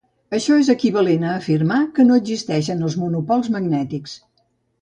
[0.35, 4.21] Això és equivalent a afirmar que no existeixen els monopols magnètics.